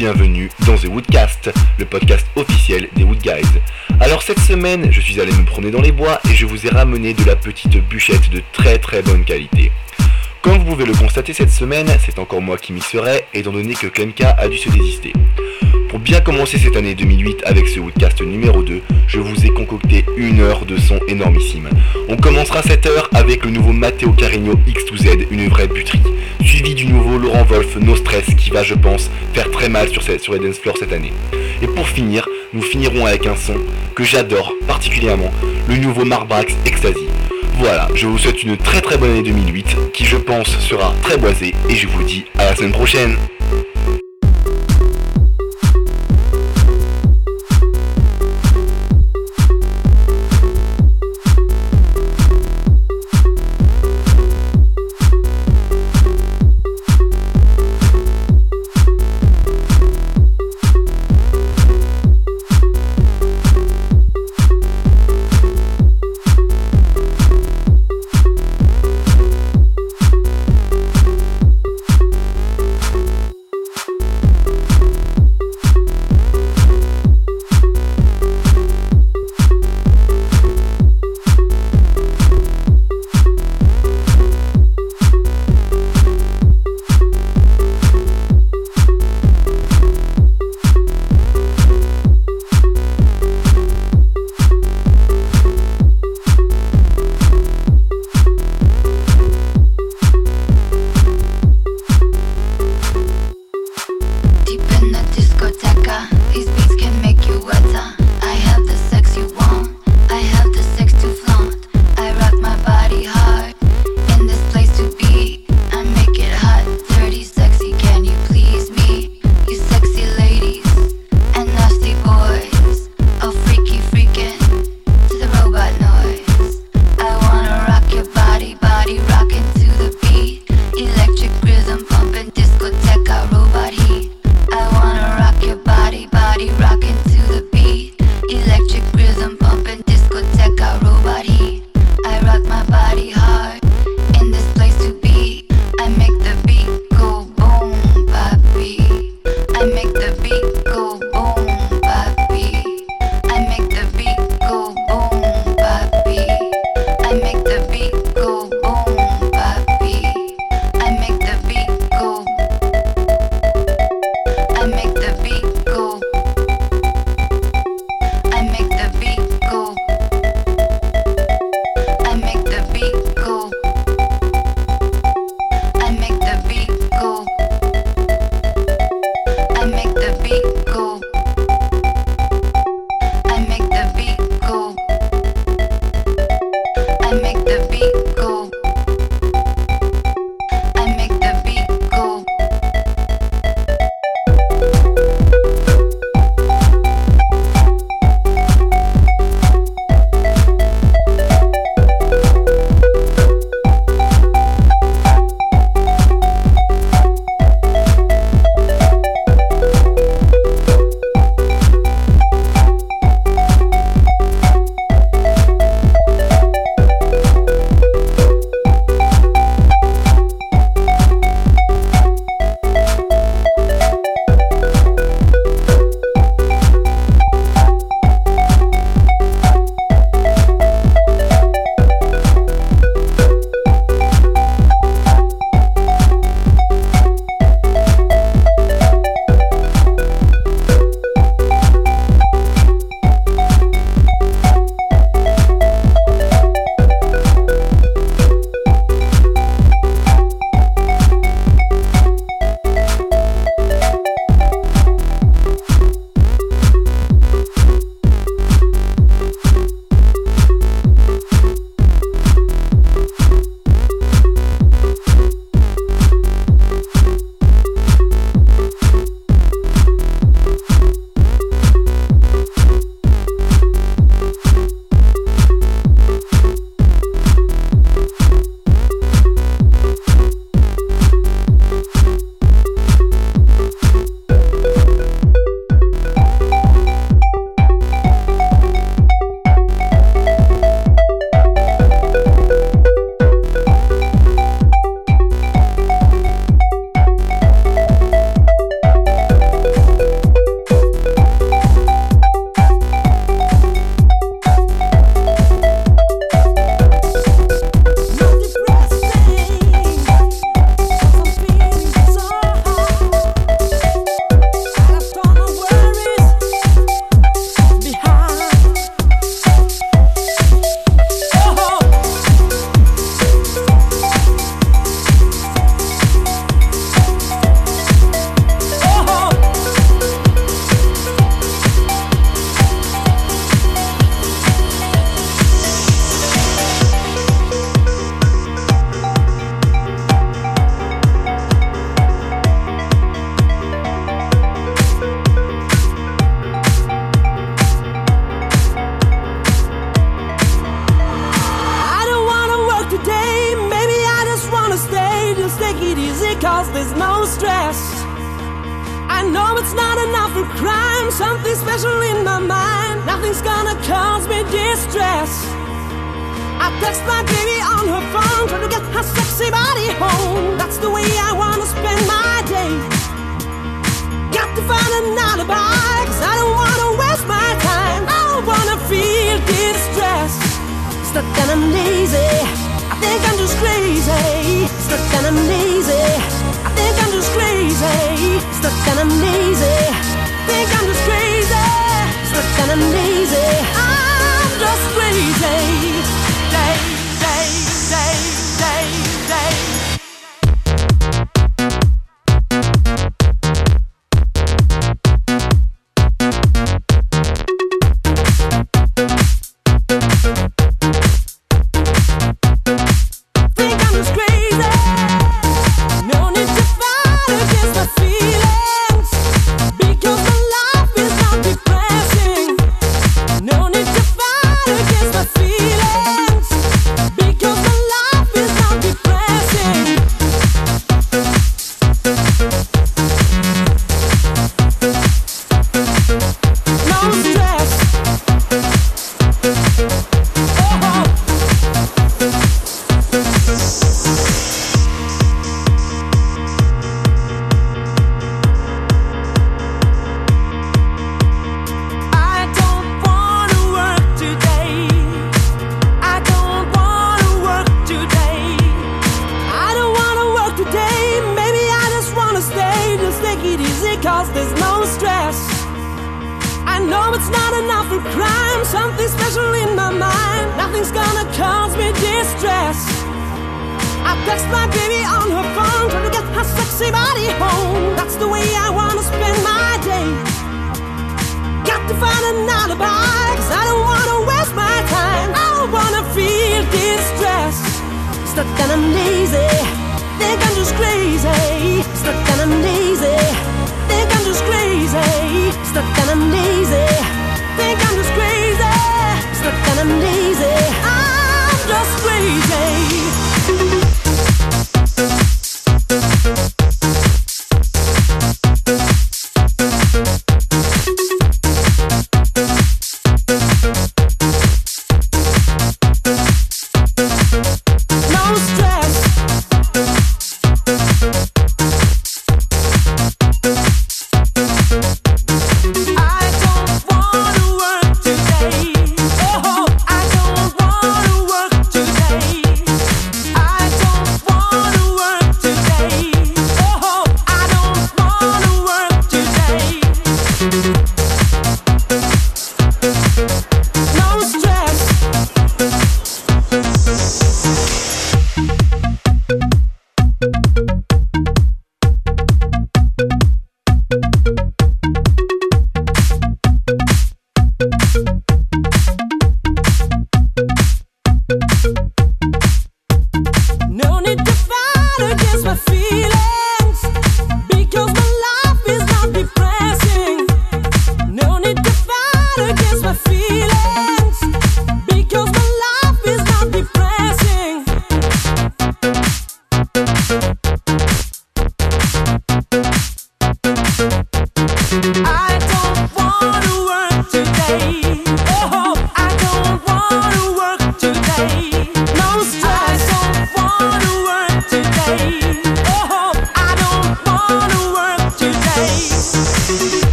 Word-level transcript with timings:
bienvenue 0.00 0.48
dans 0.64 0.78
The 0.78 0.86
Woodcast, 0.86 1.52
le 1.78 1.84
podcast 1.84 2.26
officiel 2.34 2.88
des 2.96 3.04
Wood 3.04 3.18
Guys. 3.18 3.60
Alors 4.00 4.22
cette 4.22 4.38
semaine, 4.38 4.90
je 4.90 4.98
suis 4.98 5.20
allé 5.20 5.30
me 5.30 5.44
promener 5.44 5.70
dans 5.70 5.82
les 5.82 5.92
bois 5.92 6.22
et 6.24 6.34
je 6.34 6.46
vous 6.46 6.66
ai 6.66 6.70
ramené 6.70 7.12
de 7.12 7.22
la 7.24 7.36
petite 7.36 7.76
bûchette 7.86 8.30
de 8.30 8.40
très 8.54 8.78
très 8.78 9.02
bonne 9.02 9.26
qualité. 9.26 9.70
Comme 10.40 10.56
vous 10.56 10.64
pouvez 10.64 10.86
le 10.86 10.94
constater 10.94 11.34
cette 11.34 11.50
semaine, 11.50 11.86
c'est 12.02 12.18
encore 12.18 12.40
moi 12.40 12.56
qui 12.56 12.72
m'y 12.72 12.80
serai, 12.80 13.26
étant 13.34 13.52
donné 13.52 13.74
que 13.74 13.88
Klemka 13.88 14.30
a 14.30 14.48
dû 14.48 14.56
se 14.56 14.70
désister. 14.70 15.12
Pour 15.90 15.98
bien 15.98 16.20
commencer 16.20 16.56
cette 16.56 16.76
année 16.76 16.94
2008 16.94 17.42
avec 17.46 17.66
ce 17.66 17.80
Woodcast 17.80 18.22
numéro 18.22 18.62
2, 18.62 18.80
je 19.08 19.18
vous 19.18 19.44
ai 19.44 19.48
concocté 19.48 20.04
une 20.16 20.38
heure 20.38 20.64
de 20.64 20.76
son 20.76 21.00
énormissime. 21.08 21.68
On 22.08 22.16
commencera 22.16 22.62
cette 22.62 22.86
heure 22.86 23.10
avec 23.12 23.44
le 23.44 23.50
nouveau 23.50 23.72
Matteo 23.72 24.12
Carigno 24.12 24.54
X2Z, 24.68 25.26
une 25.32 25.48
vraie 25.48 25.66
buterie, 25.66 26.00
suivi 26.44 26.76
du 26.76 26.86
nouveau 26.86 27.18
Laurent 27.18 27.42
Wolf 27.42 27.74
No 27.80 27.96
Stress 27.96 28.26
qui 28.36 28.50
va 28.50 28.62
je 28.62 28.74
pense 28.74 29.10
faire 29.34 29.50
très 29.50 29.68
mal 29.68 29.88
sur, 29.88 30.04
cette, 30.04 30.24
floor 30.24 30.76
cette 30.78 30.92
année. 30.92 31.12
Et 31.60 31.66
pour 31.66 31.88
finir, 31.88 32.28
nous 32.52 32.62
finirons 32.62 33.06
avec 33.06 33.26
un 33.26 33.34
son 33.34 33.56
que 33.96 34.04
j'adore 34.04 34.52
particulièrement, 34.68 35.32
le 35.68 35.76
nouveau 35.76 36.04
Mark 36.04 36.28
Brax 36.28 36.54
Ecstasy. 36.66 37.08
Voilà, 37.58 37.88
je 37.96 38.06
vous 38.06 38.16
souhaite 38.16 38.44
une 38.44 38.56
très 38.56 38.80
très 38.80 38.96
bonne 38.96 39.10
année 39.10 39.24
2008 39.24 39.92
qui 39.92 40.04
je 40.04 40.16
pense 40.16 40.56
sera 40.60 40.94
très 41.02 41.18
boisée 41.18 41.52
et 41.68 41.74
je 41.74 41.88
vous 41.88 42.04
dis 42.04 42.26
à 42.38 42.44
la 42.44 42.54
semaine 42.54 42.70
prochaine. 42.70 43.16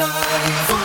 life. 0.00 0.79